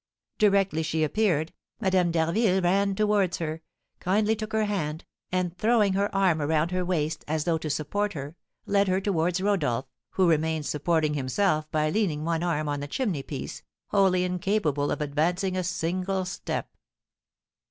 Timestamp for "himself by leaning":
11.13-12.25